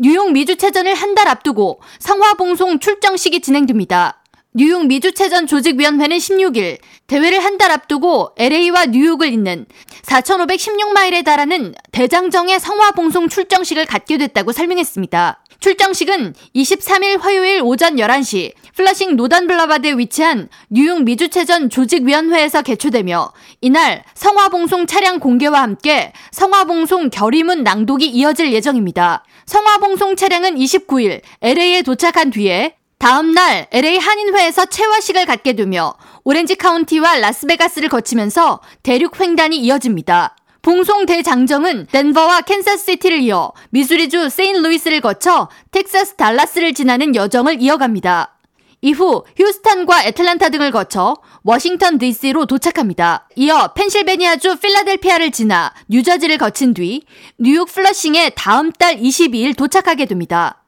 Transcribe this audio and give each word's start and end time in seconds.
뉴욕 0.00 0.30
미주체전을 0.32 0.94
한 0.94 1.14
달 1.14 1.26
앞두고 1.26 1.80
성화봉송 1.98 2.78
출정식이 2.78 3.40
진행됩니다. 3.40 4.22
뉴욕 4.54 4.86
미주체전 4.86 5.48
조직위원회는 5.48 6.16
16일 6.18 6.78
대회를 7.08 7.42
한 7.44 7.58
달 7.58 7.72
앞두고 7.72 8.30
LA와 8.38 8.86
뉴욕을 8.86 9.32
잇는 9.32 9.66
4,516마일에 10.04 11.24
달하는 11.24 11.74
대장정의 11.90 12.60
성화봉송 12.60 13.28
출정식을 13.28 13.86
갖게 13.86 14.18
됐다고 14.18 14.52
설명했습니다. 14.52 15.42
출정식은 15.60 16.34
23일 16.54 17.20
화요일 17.20 17.62
오전 17.62 17.96
11시 17.96 18.52
플러싱 18.76 19.16
노던블라바드에 19.16 19.94
위치한 19.94 20.48
뉴욕 20.68 21.02
미주체전 21.02 21.68
조직위원회에서 21.68 22.62
개최되며 22.62 23.32
이날 23.60 24.04
성화봉송 24.14 24.86
차량 24.86 25.18
공개와 25.18 25.60
함께 25.60 26.12
성화봉송 26.30 27.10
결의문 27.10 27.64
낭독이 27.64 28.06
이어질 28.06 28.52
예정입니다. 28.52 29.24
성화봉송 29.46 30.14
차량은 30.14 30.54
29일 30.54 31.22
LA에 31.42 31.82
도착한 31.82 32.30
뒤에 32.30 32.76
다음 32.98 33.32
날 33.32 33.66
LA 33.72 33.98
한인회에서 33.98 34.66
채화식을 34.66 35.26
갖게 35.26 35.54
되며 35.54 35.94
오렌지 36.22 36.54
카운티와 36.54 37.18
라스베가스를 37.18 37.88
거치면서 37.88 38.60
대륙 38.84 39.20
횡단이 39.20 39.56
이어집니다. 39.58 40.36
봉송 40.68 41.06
대장정은 41.06 41.86
덴버와 41.86 42.42
캔사스시티를 42.42 43.20
이어 43.20 43.52
미주리주 43.70 44.28
세인루이스를 44.28 45.00
거쳐 45.00 45.48
텍사스 45.70 46.16
달라스를 46.16 46.74
지나는 46.74 47.14
여정을 47.14 47.62
이어갑니다. 47.62 48.36
이후 48.82 49.24
휴스턴과 49.34 50.04
애틀란타 50.04 50.50
등을 50.50 50.70
거쳐 50.70 51.16
워싱턴 51.42 51.96
DC로 51.96 52.44
도착합니다. 52.44 53.28
이어 53.36 53.72
펜실베니아주 53.72 54.56
필라델피아를 54.56 55.30
지나 55.30 55.72
뉴저지를 55.88 56.36
거친 56.36 56.74
뒤 56.74 57.06
뉴욕 57.38 57.66
플러싱에 57.66 58.32
다음 58.36 58.70
달 58.70 58.98
22일 58.98 59.56
도착하게 59.56 60.04
됩니다. 60.04 60.62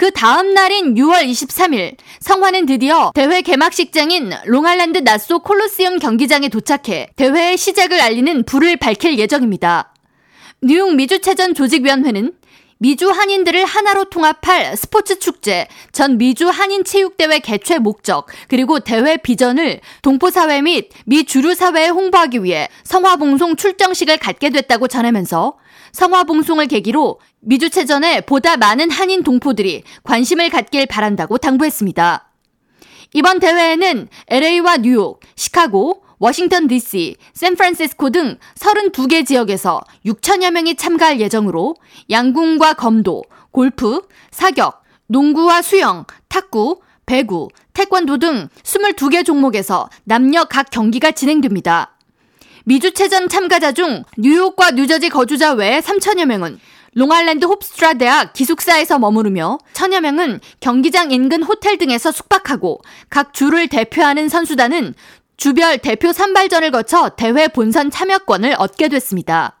그 0.00 0.10
다음 0.12 0.54
날인 0.54 0.94
6월 0.94 1.28
23일 1.30 1.94
성화는 2.20 2.64
드디어 2.64 3.12
대회 3.14 3.42
개막식장인 3.42 4.32
롱알랜드 4.46 4.96
나소 4.96 5.40
콜로시움 5.40 5.98
경기장에 5.98 6.48
도착해 6.48 7.08
대회의 7.16 7.58
시작을 7.58 8.00
알리는 8.00 8.44
불을 8.44 8.78
밝힐 8.78 9.18
예정입니다. 9.18 9.92
뉴욕 10.62 10.94
미주체전 10.94 11.52
조직위원회는 11.52 12.32
미주 12.82 13.10
한인들을 13.10 13.62
하나로 13.66 14.04
통합할 14.04 14.74
스포츠 14.74 15.18
축제, 15.18 15.68
전 15.92 16.16
미주 16.16 16.48
한인 16.48 16.82
체육대회 16.82 17.40
개최 17.40 17.78
목적, 17.78 18.26
그리고 18.48 18.80
대회 18.80 19.18
비전을 19.18 19.80
동포사회 20.00 20.62
및 20.62 20.88
미 21.04 21.24
주류사회에 21.24 21.88
홍보하기 21.88 22.42
위해 22.42 22.68
성화봉송 22.84 23.56
출정식을 23.56 24.16
갖게 24.16 24.48
됐다고 24.48 24.88
전하면서 24.88 25.58
성화봉송을 25.92 26.68
계기로 26.68 27.20
미주체전에 27.40 28.22
보다 28.22 28.56
많은 28.56 28.90
한인 28.90 29.24
동포들이 29.24 29.82
관심을 30.02 30.48
갖길 30.48 30.86
바란다고 30.86 31.36
당부했습니다. 31.36 32.30
이번 33.12 33.40
대회에는 33.40 34.08
LA와 34.28 34.78
뉴욕, 34.78 35.20
시카고, 35.36 36.02
워싱턴 36.20 36.68
DC, 36.68 37.16
샌프란시스코 37.32 38.10
등 38.10 38.36
32개 38.54 39.26
지역에서 39.26 39.80
6천여 40.04 40.50
명이 40.50 40.74
참가할 40.76 41.18
예정으로 41.18 41.76
양궁과 42.10 42.74
검도, 42.74 43.24
골프, 43.50 44.02
사격, 44.30 44.84
농구와 45.06 45.62
수영, 45.62 46.04
탁구, 46.28 46.82
배구, 47.06 47.48
태권도 47.72 48.18
등 48.18 48.48
22개 48.62 49.24
종목에서 49.24 49.88
남녀 50.04 50.44
각 50.44 50.68
경기가 50.70 51.10
진행됩니다. 51.10 51.96
미주체전 52.64 53.30
참가자 53.30 53.72
중 53.72 54.04
뉴욕과 54.18 54.72
뉴저지 54.72 55.08
거주자 55.08 55.54
외 55.54 55.80
3천여 55.80 56.26
명은 56.26 56.60
롱알랜드 56.94 57.46
호프스트라 57.46 57.94
대학 57.94 58.32
기숙사에서 58.32 58.98
머무르며 58.98 59.58
천여 59.72 60.00
명은 60.00 60.40
경기장 60.58 61.12
인근 61.12 61.42
호텔 61.42 61.78
등에서 61.78 62.10
숙박하고 62.10 62.80
각 63.08 63.32
주를 63.32 63.68
대표하는 63.68 64.28
선수단은 64.28 64.94
주별 65.40 65.78
대표 65.78 66.12
선발전을 66.12 66.70
거쳐 66.70 67.08
대회 67.16 67.48
본선 67.48 67.90
참여권을 67.90 68.56
얻게 68.58 68.88
됐습니다. 68.88 69.58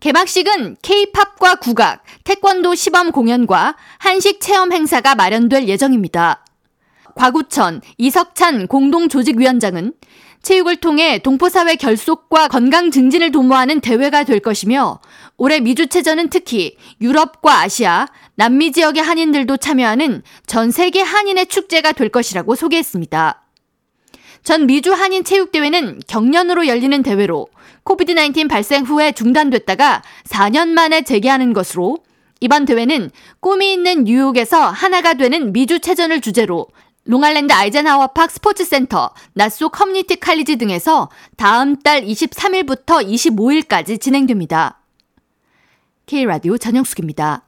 개막식은 0.00 0.78
K-팝과 0.82 1.54
국악, 1.60 2.02
태권도 2.24 2.74
시범 2.74 3.12
공연과 3.12 3.76
한식 3.98 4.40
체험 4.40 4.72
행사가 4.72 5.14
마련될 5.14 5.68
예정입니다. 5.68 6.44
과구천 7.14 7.82
이석찬 7.98 8.66
공동조직위원장은 8.66 9.92
체육을 10.42 10.78
통해 10.78 11.20
동포사회 11.20 11.76
결속과 11.76 12.48
건강 12.48 12.90
증진을 12.90 13.30
도모하는 13.30 13.80
대회가 13.80 14.24
될 14.24 14.40
것이며 14.40 14.98
올해 15.36 15.60
미주체전은 15.60 16.30
특히 16.30 16.76
유럽과 17.00 17.60
아시아, 17.60 18.08
남미 18.34 18.72
지역의 18.72 19.04
한인들도 19.04 19.58
참여하는 19.58 20.24
전 20.46 20.72
세계 20.72 21.00
한인의 21.00 21.46
축제가 21.46 21.92
될 21.92 22.08
것이라고 22.08 22.56
소개했습니다. 22.56 23.41
전 24.42 24.66
미주 24.66 24.92
한인 24.92 25.22
체육대회는 25.22 26.00
경년으로 26.08 26.66
열리는 26.66 27.02
대회로 27.02 27.46
코비드-19 27.84 28.48
발생 28.48 28.84
후에 28.84 29.12
중단됐다가 29.12 30.02
4년 30.24 30.68
만에 30.68 31.02
재개하는 31.02 31.52
것으로 31.52 31.98
이번 32.40 32.64
대회는 32.64 33.10
꿈이 33.40 33.72
있는 33.72 34.04
뉴욕에서 34.04 34.68
하나가 34.68 35.14
되는 35.14 35.52
미주 35.52 35.78
체전을 35.78 36.20
주제로 36.20 36.66
롱알랜드 37.04 37.52
아이젠하워 37.52 38.08
팍 38.08 38.30
스포츠센터, 38.30 39.12
나소 39.32 39.68
커뮤니티 39.70 40.16
칼리지 40.16 40.56
등에서 40.56 41.08
다음 41.36 41.76
달 41.76 42.02
23일부터 42.02 43.04
25일까지 43.04 44.00
진행됩니다. 44.00 44.80
K라디오 46.06 46.58
전영숙입니다. 46.58 47.42